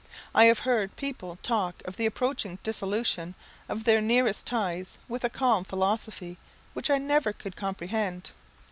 [0.33, 3.35] I have heard people talk of the approaching dissolution
[3.69, 6.39] of their nearest ties with a calm philosophy
[6.73, 8.31] which I never could comprehend.